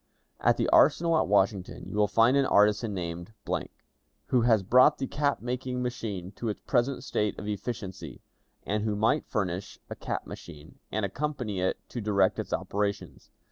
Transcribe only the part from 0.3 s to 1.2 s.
"At the arsenal